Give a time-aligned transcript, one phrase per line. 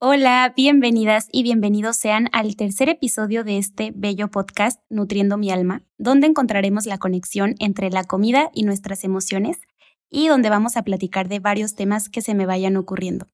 [0.00, 5.82] Hola, bienvenidas y bienvenidos sean al tercer episodio de este bello podcast Nutriendo mi alma,
[5.96, 9.58] donde encontraremos la conexión entre la comida y nuestras emociones
[10.08, 13.26] y donde vamos a platicar de varios temas que se me vayan ocurriendo.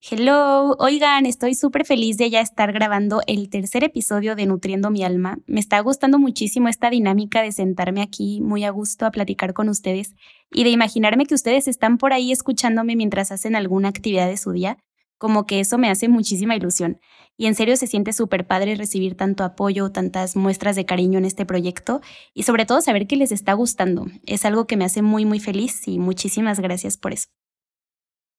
[0.00, 5.02] Hello, oigan, estoy súper feliz de ya estar grabando el tercer episodio de Nutriendo mi
[5.02, 5.38] alma.
[5.46, 9.68] Me está gustando muchísimo esta dinámica de sentarme aquí muy a gusto a platicar con
[9.68, 10.14] ustedes
[10.52, 14.52] y de imaginarme que ustedes están por ahí escuchándome mientras hacen alguna actividad de su
[14.52, 14.78] día.
[15.18, 17.00] Como que eso me hace muchísima ilusión.
[17.36, 21.24] Y en serio se siente súper padre recibir tanto apoyo, tantas muestras de cariño en
[21.24, 22.00] este proyecto
[22.32, 24.06] y sobre todo saber que les está gustando.
[24.24, 27.28] Es algo que me hace muy, muy feliz y muchísimas gracias por eso.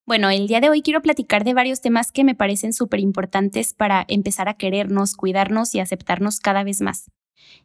[0.07, 3.73] Bueno, el día de hoy quiero platicar de varios temas que me parecen súper importantes
[3.73, 7.11] para empezar a querernos, cuidarnos y aceptarnos cada vez más.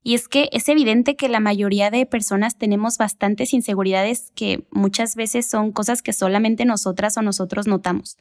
[0.02, 5.14] Y es que es evidente que la mayoría de personas tenemos bastantes inseguridades que muchas
[5.14, 8.16] veces son cosas que solamente nosotras o nosotros notamos.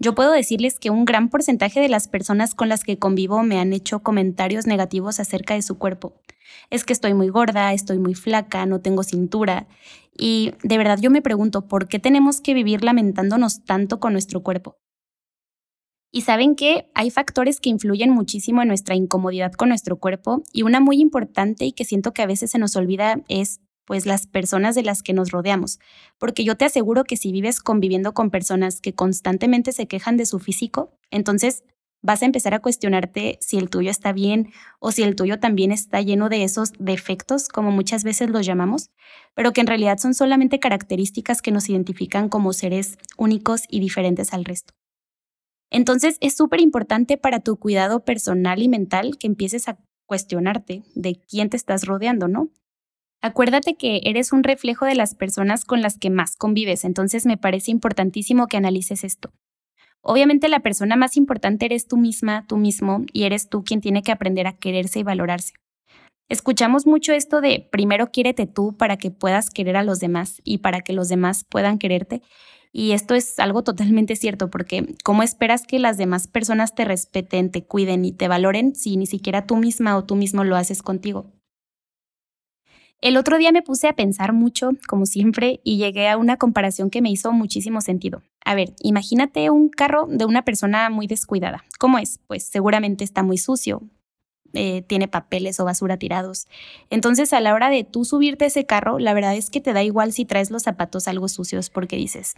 [0.00, 3.60] Yo puedo decirles que un gran porcentaje de las personas con las que convivo me
[3.60, 6.20] han hecho comentarios negativos acerca de su cuerpo.
[6.70, 9.68] Es que estoy muy gorda, estoy muy flaca, no tengo cintura.
[10.16, 14.42] Y de verdad yo me pregunto, ¿por qué tenemos que vivir lamentándonos tanto con nuestro
[14.42, 14.78] cuerpo?
[16.12, 20.62] Y saben que hay factores que influyen muchísimo en nuestra incomodidad con nuestro cuerpo y
[20.62, 24.26] una muy importante y que siento que a veces se nos olvida es pues las
[24.26, 25.78] personas de las que nos rodeamos,
[26.18, 30.24] porque yo te aseguro que si vives conviviendo con personas que constantemente se quejan de
[30.24, 31.64] su físico, entonces
[32.04, 35.72] vas a empezar a cuestionarte si el tuyo está bien o si el tuyo también
[35.72, 38.90] está lleno de esos defectos, como muchas veces los llamamos,
[39.34, 44.34] pero que en realidad son solamente características que nos identifican como seres únicos y diferentes
[44.34, 44.74] al resto.
[45.70, 51.18] Entonces es súper importante para tu cuidado personal y mental que empieces a cuestionarte de
[51.26, 52.50] quién te estás rodeando, ¿no?
[53.22, 57.38] Acuérdate que eres un reflejo de las personas con las que más convives, entonces me
[57.38, 59.32] parece importantísimo que analices esto.
[60.06, 64.02] Obviamente la persona más importante eres tú misma, tú mismo, y eres tú quien tiene
[64.02, 65.54] que aprender a quererse y valorarse.
[66.28, 70.58] Escuchamos mucho esto de primero quiérete tú para que puedas querer a los demás y
[70.58, 72.22] para que los demás puedan quererte.
[72.70, 77.50] Y esto es algo totalmente cierto, porque ¿cómo esperas que las demás personas te respeten,
[77.50, 80.82] te cuiden y te valoren si ni siquiera tú misma o tú mismo lo haces
[80.82, 81.32] contigo?
[83.04, 86.88] El otro día me puse a pensar mucho, como siempre, y llegué a una comparación
[86.88, 88.22] que me hizo muchísimo sentido.
[88.46, 91.64] A ver, imagínate un carro de una persona muy descuidada.
[91.78, 92.18] ¿Cómo es?
[92.26, 93.82] Pues seguramente está muy sucio,
[94.54, 96.48] eh, tiene papeles o basura tirados.
[96.88, 99.74] Entonces, a la hora de tú subirte a ese carro, la verdad es que te
[99.74, 102.32] da igual si traes los zapatos algo sucios porque dices,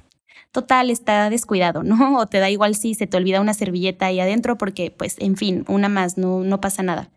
[0.50, 2.18] total, está descuidado, ¿no?
[2.18, 5.36] O te da igual si se te olvida una servilleta ahí adentro porque, pues, en
[5.36, 7.08] fin, una más, no, no pasa nada.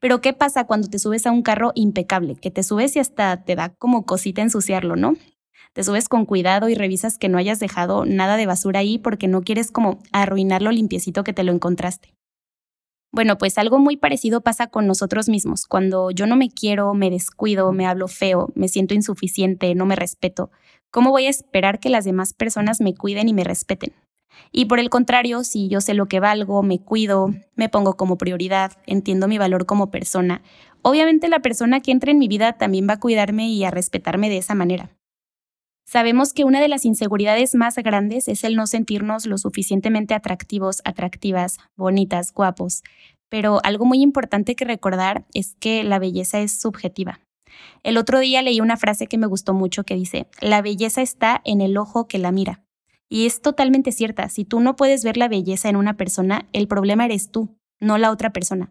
[0.00, 2.36] Pero ¿qué pasa cuando te subes a un carro impecable?
[2.36, 5.14] Que te subes y hasta te da como cosita ensuciarlo, ¿no?
[5.72, 9.28] Te subes con cuidado y revisas que no hayas dejado nada de basura ahí porque
[9.28, 12.14] no quieres como arruinar lo limpiecito que te lo encontraste.
[13.12, 15.66] Bueno, pues algo muy parecido pasa con nosotros mismos.
[15.66, 19.96] Cuando yo no me quiero, me descuido, me hablo feo, me siento insuficiente, no me
[19.96, 20.50] respeto,
[20.90, 23.94] ¿cómo voy a esperar que las demás personas me cuiden y me respeten?
[24.52, 28.18] Y por el contrario, si yo sé lo que valgo, me cuido, me pongo como
[28.18, 30.42] prioridad, entiendo mi valor como persona,
[30.82, 34.28] obviamente la persona que entre en mi vida también va a cuidarme y a respetarme
[34.28, 34.90] de esa manera.
[35.86, 40.82] Sabemos que una de las inseguridades más grandes es el no sentirnos lo suficientemente atractivos,
[40.84, 42.82] atractivas, bonitas, guapos,
[43.30, 47.20] pero algo muy importante que recordar es que la belleza es subjetiva.
[47.82, 51.40] El otro día leí una frase que me gustó mucho que dice, la belleza está
[51.44, 52.62] en el ojo que la mira.
[53.08, 54.28] Y es totalmente cierta.
[54.28, 57.98] Si tú no puedes ver la belleza en una persona, el problema eres tú, no
[57.98, 58.70] la otra persona.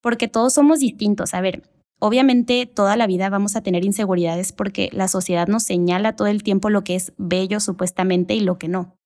[0.00, 1.32] Porque todos somos distintos.
[1.32, 1.62] A ver,
[1.98, 6.42] obviamente toda la vida vamos a tener inseguridades porque la sociedad nos señala todo el
[6.42, 8.96] tiempo lo que es bello supuestamente y lo que no.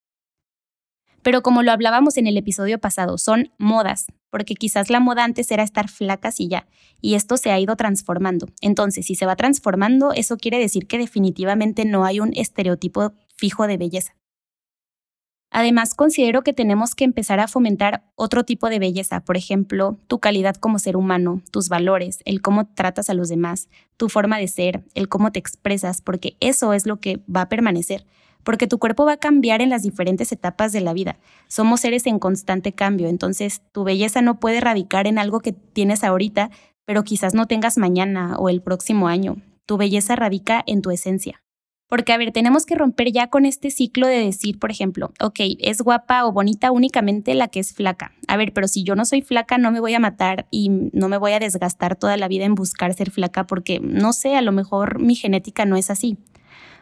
[1.21, 5.51] Pero como lo hablábamos en el episodio pasado, son modas, porque quizás la moda antes
[5.51, 6.67] era estar flacas y ya,
[7.01, 8.47] y esto se ha ido transformando.
[8.61, 13.67] Entonces, si se va transformando, eso quiere decir que definitivamente no hay un estereotipo fijo
[13.67, 14.15] de belleza.
[15.51, 20.19] Además, considero que tenemos que empezar a fomentar otro tipo de belleza, por ejemplo, tu
[20.19, 24.47] calidad como ser humano, tus valores, el cómo tratas a los demás, tu forma de
[24.47, 28.05] ser, el cómo te expresas, porque eso es lo que va a permanecer,
[28.43, 31.17] porque tu cuerpo va a cambiar en las diferentes etapas de la vida.
[31.47, 36.03] Somos seres en constante cambio, entonces tu belleza no puede radicar en algo que tienes
[36.03, 36.51] ahorita,
[36.85, 39.37] pero quizás no tengas mañana o el próximo año.
[39.65, 41.41] Tu belleza radica en tu esencia.
[41.89, 45.39] Porque, a ver, tenemos que romper ya con este ciclo de decir, por ejemplo, ok,
[45.59, 48.13] es guapa o bonita únicamente la que es flaca.
[48.27, 51.09] A ver, pero si yo no soy flaca, no me voy a matar y no
[51.09, 54.43] me voy a desgastar toda la vida en buscar ser flaca porque, no sé, a
[54.43, 56.19] lo mejor mi genética no es así.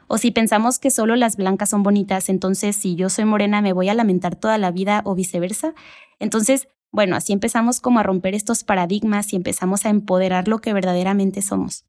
[0.08, 3.72] O si pensamos que solo las blancas son bonitas, entonces si yo soy morena me
[3.72, 5.74] voy a lamentar toda la vida o viceversa.
[6.20, 10.74] Entonces, bueno, así empezamos como a romper estos paradigmas y empezamos a empoderar lo que
[10.74, 11.86] verdaderamente somos.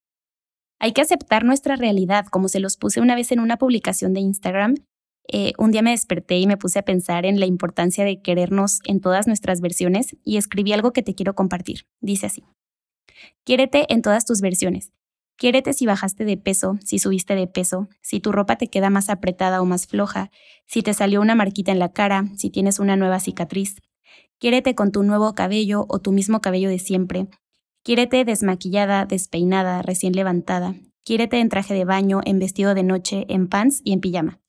[0.80, 4.20] Hay que aceptar nuestra realidad, como se los puse una vez en una publicación de
[4.20, 4.76] Instagram.
[5.30, 8.80] Eh, un día me desperté y me puse a pensar en la importancia de querernos
[8.84, 11.86] en todas nuestras versiones y escribí algo que te quiero compartir.
[12.00, 12.44] Dice así.
[13.44, 14.92] Quiérete en todas tus versiones.
[15.36, 19.08] Quiérete si bajaste de peso, si subiste de peso, si tu ropa te queda más
[19.08, 20.30] apretada o más floja,
[20.66, 23.76] si te salió una marquita en la cara, si tienes una nueva cicatriz.
[24.38, 27.28] Quiérete con tu nuevo cabello o tu mismo cabello de siempre,
[27.82, 30.75] Quiérete desmaquillada, despeinada, recién levantada.
[31.04, 34.40] Quiérete en traje de baño, en vestido de noche, en pants y en pijama.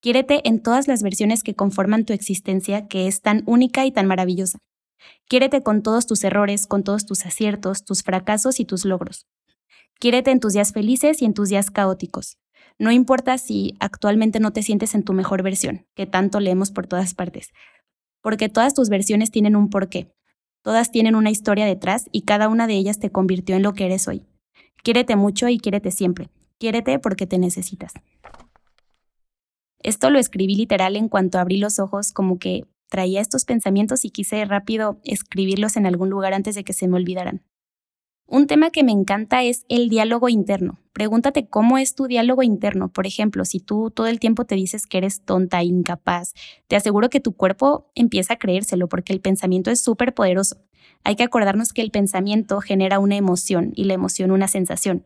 [0.00, 4.06] Quiérete en todas las versiones que conforman tu existencia, que es tan única y tan
[4.06, 4.58] maravillosa.
[5.26, 9.26] Quiérete con todos tus errores, con todos tus aciertos, tus fracasos y tus logros.
[9.98, 12.38] Quiérete en tus días felices y en tus días caóticos.
[12.78, 16.86] No importa si actualmente no te sientes en tu mejor versión, que tanto leemos por
[16.86, 17.50] todas partes,
[18.22, 20.12] porque todas tus versiones tienen un porqué,
[20.62, 23.86] Todas tienen una historia detrás y cada una de ellas te convirtió en lo que
[23.86, 24.24] eres hoy.
[24.82, 26.30] Quiérete mucho y quiérete siempre.
[26.58, 27.92] Quiérete porque te necesitas.
[29.80, 34.10] Esto lo escribí literal en cuanto abrí los ojos, como que traía estos pensamientos y
[34.10, 37.42] quise rápido escribirlos en algún lugar antes de que se me olvidaran.
[38.26, 40.78] Un tema que me encanta es el diálogo interno.
[40.98, 42.88] Pregúntate cómo es tu diálogo interno.
[42.88, 46.34] Por ejemplo, si tú todo el tiempo te dices que eres tonta, incapaz,
[46.66, 50.56] te aseguro que tu cuerpo empieza a creérselo porque el pensamiento es súper poderoso.
[51.04, 55.04] Hay que acordarnos que el pensamiento genera una emoción y la emoción una sensación.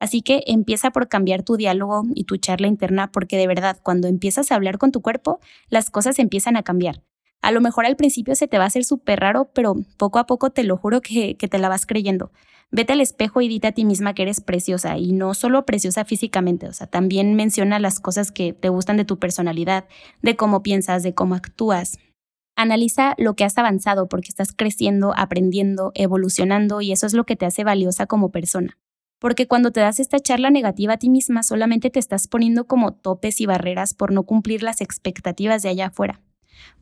[0.00, 4.08] Así que empieza por cambiar tu diálogo y tu charla interna porque de verdad, cuando
[4.08, 7.02] empiezas a hablar con tu cuerpo, las cosas empiezan a cambiar.
[7.42, 10.26] A lo mejor al principio se te va a hacer súper raro, pero poco a
[10.26, 12.32] poco te lo juro que, que te la vas creyendo.
[12.70, 16.04] Vete al espejo y dite a ti misma que eres preciosa y no solo preciosa
[16.04, 19.86] físicamente, o sea, también menciona las cosas que te gustan de tu personalidad,
[20.20, 21.98] de cómo piensas, de cómo actúas.
[22.56, 27.36] Analiza lo que has avanzado porque estás creciendo, aprendiendo, evolucionando y eso es lo que
[27.36, 28.76] te hace valiosa como persona.
[29.18, 32.92] Porque cuando te das esta charla negativa a ti misma, solamente te estás poniendo como
[32.92, 36.20] topes y barreras por no cumplir las expectativas de allá afuera.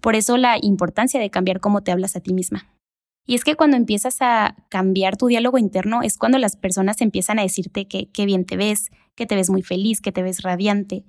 [0.00, 2.75] Por eso la importancia de cambiar cómo te hablas a ti misma.
[3.26, 7.38] Y es que cuando empiezas a cambiar tu diálogo interno es cuando las personas empiezan
[7.38, 10.42] a decirte que qué bien te ves, que te ves muy feliz, que te ves
[10.42, 11.04] radiante.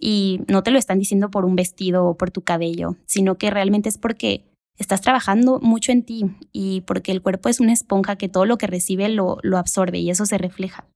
[0.00, 3.50] Y no te lo están diciendo por un vestido o por tu cabello, sino que
[3.50, 4.44] realmente es porque
[4.76, 8.58] estás trabajando mucho en ti y porque el cuerpo es una esponja que todo lo
[8.58, 10.86] que recibe lo, lo absorbe y eso se refleja.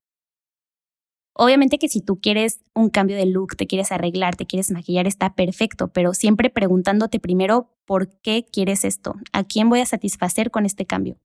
[1.34, 5.06] Obviamente que si tú quieres un cambio de look, te quieres arreglar, te quieres maquillar,
[5.06, 10.50] está perfecto, pero siempre preguntándote primero por qué quieres esto, a quién voy a satisfacer
[10.50, 11.16] con este cambio.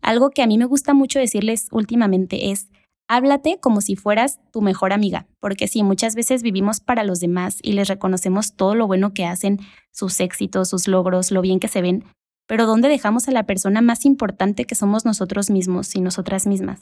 [0.00, 2.68] Algo que a mí me gusta mucho decirles últimamente es,
[3.06, 7.58] háblate como si fueras tu mejor amiga, porque sí, muchas veces vivimos para los demás
[7.62, 9.60] y les reconocemos todo lo bueno que hacen,
[9.92, 12.04] sus éxitos, sus logros, lo bien que se ven,
[12.46, 16.80] pero ¿dónde dejamos a la persona más importante que somos nosotros mismos y nosotras mismas?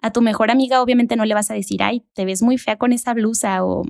[0.00, 2.76] A tu mejor amiga obviamente no le vas a decir, ay, te ves muy fea
[2.76, 3.84] con esa blusa o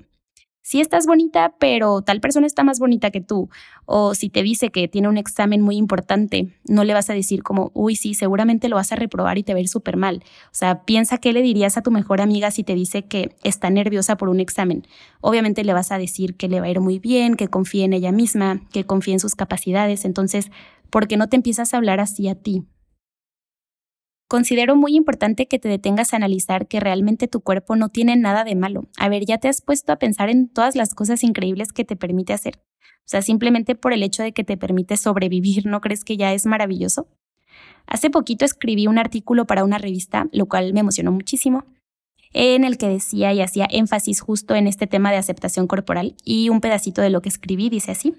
[0.68, 3.48] sí estás bonita, pero tal persona está más bonita que tú.
[3.86, 7.42] O si te dice que tiene un examen muy importante, no le vas a decir
[7.42, 10.22] como, uy, sí, seguramente lo vas a reprobar y te va a ir súper mal.
[10.46, 13.70] O sea, piensa qué le dirías a tu mejor amiga si te dice que está
[13.70, 14.86] nerviosa por un examen.
[15.22, 17.94] Obviamente le vas a decir que le va a ir muy bien, que confíe en
[17.94, 20.04] ella misma, que confíe en sus capacidades.
[20.04, 20.50] Entonces,
[20.90, 22.66] ¿por qué no te empiezas a hablar así a ti?
[24.28, 28.44] Considero muy importante que te detengas a analizar que realmente tu cuerpo no tiene nada
[28.44, 28.86] de malo.
[28.98, 31.96] A ver, ya te has puesto a pensar en todas las cosas increíbles que te
[31.96, 32.60] permite hacer.
[32.82, 36.34] O sea, simplemente por el hecho de que te permite sobrevivir, ¿no crees que ya
[36.34, 37.08] es maravilloso?
[37.86, 41.64] Hace poquito escribí un artículo para una revista, lo cual me emocionó muchísimo,
[42.34, 46.50] en el que decía y hacía énfasis justo en este tema de aceptación corporal y
[46.50, 48.14] un pedacito de lo que escribí dice así.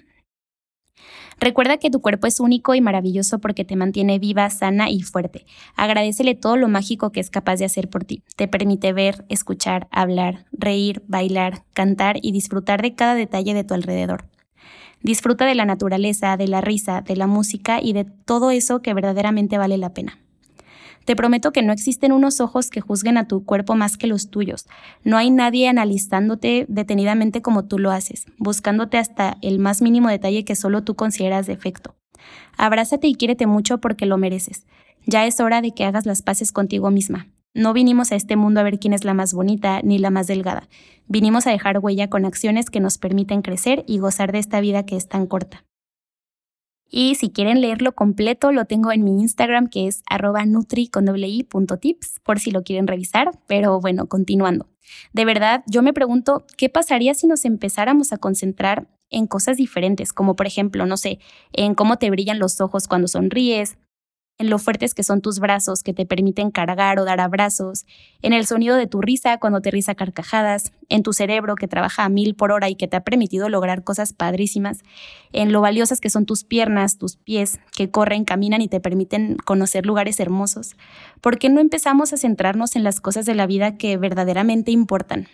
[1.39, 5.45] Recuerda que tu cuerpo es único y maravilloso porque te mantiene viva, sana y fuerte.
[5.75, 8.23] Agradecele todo lo mágico que es capaz de hacer por ti.
[8.35, 13.73] Te permite ver, escuchar, hablar, reír, bailar, cantar y disfrutar de cada detalle de tu
[13.73, 14.25] alrededor.
[15.01, 18.93] Disfruta de la naturaleza, de la risa, de la música y de todo eso que
[18.93, 20.19] verdaderamente vale la pena.
[21.09, 24.29] Te prometo que no existen unos ojos que juzguen a tu cuerpo más que los
[24.29, 24.67] tuyos.
[25.03, 30.45] No hay nadie analizándote detenidamente como tú lo haces, buscándote hasta el más mínimo detalle
[30.45, 31.95] que solo tú consideras defecto.
[32.57, 34.67] Abrázate y quiérete mucho porque lo mereces.
[35.07, 37.25] Ya es hora de que hagas las paces contigo misma.
[37.55, 40.27] No vinimos a este mundo a ver quién es la más bonita ni la más
[40.27, 40.69] delgada.
[41.07, 44.85] Vinimos a dejar huella con acciones que nos permiten crecer y gozar de esta vida
[44.85, 45.65] que es tan corta.
[46.89, 50.89] Y si quieren leerlo completo, lo tengo en mi Instagram que es arroba nutri
[52.23, 53.31] por si lo quieren revisar.
[53.47, 54.67] Pero bueno, continuando.
[55.13, 60.13] De verdad, yo me pregunto, ¿qué pasaría si nos empezáramos a concentrar en cosas diferentes?
[60.13, 61.19] Como por ejemplo, no sé,
[61.53, 63.77] en cómo te brillan los ojos cuando sonríes,
[64.39, 67.85] en lo fuertes que son tus brazos que te permiten cargar o dar abrazos,
[68.21, 72.05] en el sonido de tu risa cuando te risa carcajadas, en tu cerebro que trabaja
[72.05, 74.79] a mil por hora y que te ha permitido lograr cosas padrísimas,
[75.33, 79.35] en lo valiosas que son tus piernas, tus pies, que corren, caminan y te permiten
[79.35, 80.77] conocer lugares hermosos.
[81.19, 85.27] ¿Por qué no empezamos a centrarnos en las cosas de la vida que verdaderamente importan?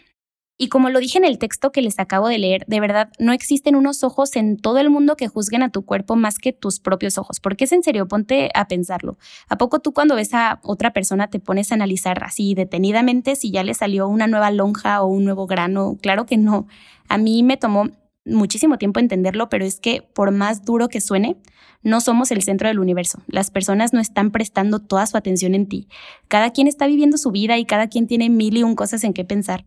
[0.58, 3.34] Y como lo dije en el texto que les acabo de leer, de verdad, no
[3.34, 6.80] existen unos ojos en todo el mundo que juzguen a tu cuerpo más que tus
[6.80, 7.42] propios ojos.
[7.42, 9.18] Porque es en serio, ponte a pensarlo.
[9.50, 13.52] ¿A poco tú cuando ves a otra persona te pones a analizar así detenidamente si
[13.52, 15.98] ya le salió una nueva lonja o un nuevo grano?
[16.02, 16.68] Claro que no.
[17.10, 17.90] A mí me tomó
[18.24, 21.36] muchísimo tiempo entenderlo, pero es que por más duro que suene,
[21.84, 23.22] no somos el centro del universo.
[23.28, 25.90] Las personas no están prestando toda su atención en ti.
[26.30, 29.14] Cada quien está viviendo su vida y cada quien tiene mil y un cosas en
[29.14, 29.66] qué pensar.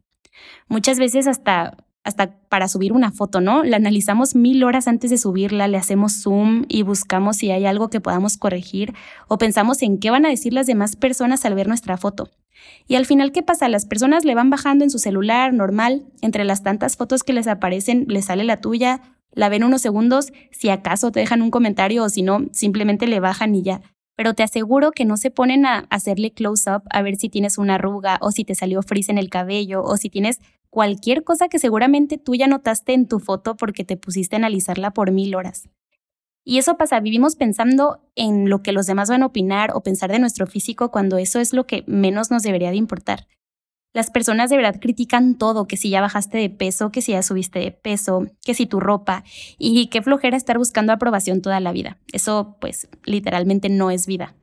[0.69, 1.77] Muchas veces hasta
[2.09, 3.63] hasta para subir una foto, ¿no?
[3.65, 7.91] La analizamos mil horas antes de subirla, le hacemos zoom y buscamos si hay algo
[7.91, 8.95] que podamos corregir
[9.29, 12.31] o pensamos en qué van a decir las demás personas al ver nuestra foto.
[12.87, 13.69] Y al final, ¿qué pasa?
[13.69, 17.47] Las personas le van bajando en su celular normal, entre las tantas fotos que les
[17.47, 22.05] aparecen, les sale la tuya, la ven unos segundos, si acaso te dejan un comentario
[22.05, 23.83] o si no, simplemente le bajan y ya
[24.19, 27.77] pero te aseguro que no se ponen a hacerle close-up a ver si tienes una
[27.77, 31.61] arruga o si te salió frizz en el cabello o si tienes cualquier cosa que
[31.61, 35.69] seguramente tú ya notaste en tu foto porque te pusiste a analizarla por mil horas.
[36.45, 40.11] Y eso pasa, vivimos pensando en lo que los demás van a opinar o pensar
[40.11, 43.29] de nuestro físico cuando eso es lo que menos nos debería de importar.
[43.99, 47.23] Las personas de verdad critican todo, que si ya bajaste de peso, que si ya
[47.25, 49.25] subiste de peso, que si tu ropa
[49.59, 51.99] y qué flojera estar buscando aprobación toda la vida.
[52.13, 54.37] Eso pues literalmente no es vida.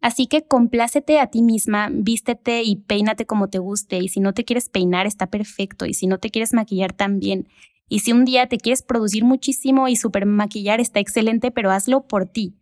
[0.00, 4.32] Así que complácete a ti misma, vístete y peínate como te guste y si no
[4.32, 7.48] te quieres peinar está perfecto y si no te quieres maquillar también.
[7.90, 12.06] Y si un día te quieres producir muchísimo y super maquillar está excelente, pero hazlo
[12.06, 12.54] por ti.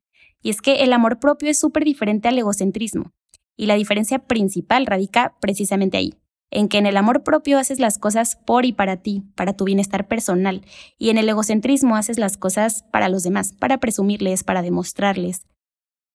[0.42, 3.12] Y es que el amor propio es súper diferente al egocentrismo.
[3.57, 6.14] Y la diferencia principal radica precisamente ahí
[6.50, 9.64] en que en el amor propio haces las cosas por y para ti, para tu
[9.64, 10.62] bienestar personal,
[10.99, 15.47] y en el egocentrismo haces las cosas para los demás, para presumirles, para demostrarles.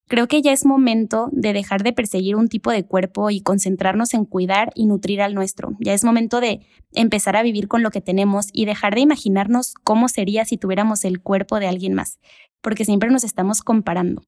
[0.07, 4.13] Creo que ya es momento de dejar de perseguir un tipo de cuerpo y concentrarnos
[4.13, 5.75] en cuidar y nutrir al nuestro.
[5.79, 6.59] Ya es momento de
[6.93, 11.05] empezar a vivir con lo que tenemos y dejar de imaginarnos cómo sería si tuviéramos
[11.05, 12.19] el cuerpo de alguien más,
[12.61, 14.21] porque siempre nos estamos comparando.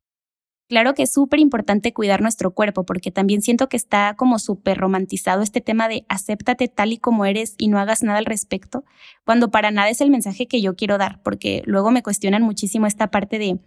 [0.69, 4.77] Claro que es súper importante cuidar nuestro cuerpo porque también siento que está como súper
[4.77, 8.83] romantizado este tema de acéptate tal y como eres y no hagas nada al respecto,
[9.23, 12.85] cuando para nada es el mensaje que yo quiero dar, porque luego me cuestionan muchísimo
[12.85, 13.59] esta parte de,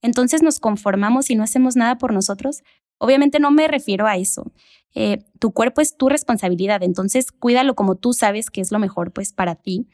[0.00, 2.62] entonces nos conformamos y no hacemos nada por nosotros.
[2.98, 4.52] Obviamente no me refiero a eso.
[4.94, 9.12] Eh, tu cuerpo es tu responsabilidad, entonces cuídalo como tú sabes que es lo mejor
[9.12, 9.88] pues para ti.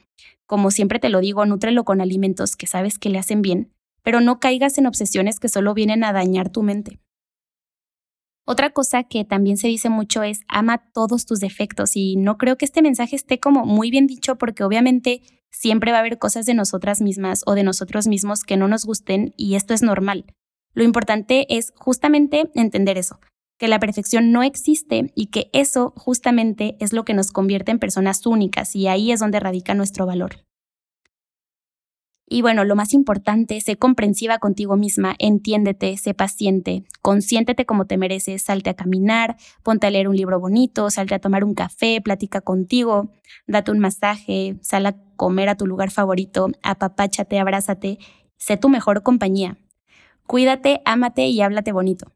[0.47, 3.72] Como siempre te lo digo, nútrelo con alimentos que sabes que le hacen bien
[4.02, 7.00] pero no caigas en obsesiones que solo vienen a dañar tu mente.
[8.44, 12.59] Otra cosa que también se dice mucho es ama todos tus defectos y no creo
[12.59, 16.44] que este mensaje esté como muy bien dicho porque obviamente siempre va a haber cosas
[16.44, 20.25] de nosotras mismas o de nosotros mismos que no nos gusten y esto es normal.
[20.75, 23.21] Lo importante es justamente entender eso,
[23.59, 27.78] que la perfección no existe y que eso justamente es lo que nos convierte en
[27.78, 30.44] personas únicas y ahí es donde radica nuestro valor.
[32.33, 37.99] Y bueno, lo más importante, sé comprensiva contigo misma, entiéndete, sé paciente, consiéntete como te
[37.99, 42.01] mereces, salte a caminar, ponte a leer un libro bonito, salte a tomar un café,
[42.01, 43.11] platica contigo,
[43.47, 47.99] date un masaje, sal a comer a tu lugar favorito, apapáchate, abrázate,
[48.39, 49.59] sé tu mejor compañía.
[50.27, 52.12] Cuídate, ámate y háblate bonito.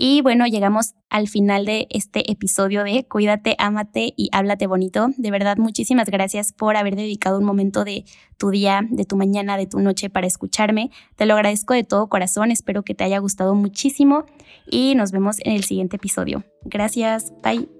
[0.00, 5.08] Y bueno, llegamos al final de este episodio de Cuídate, ámate y háblate bonito.
[5.16, 8.04] De verdad, muchísimas gracias por haber dedicado un momento de
[8.36, 10.92] tu día, de tu mañana, de tu noche para escucharme.
[11.16, 12.52] Te lo agradezco de todo corazón.
[12.52, 14.24] Espero que te haya gustado muchísimo
[14.70, 16.44] y nos vemos en el siguiente episodio.
[16.62, 17.32] Gracias.
[17.42, 17.77] Bye.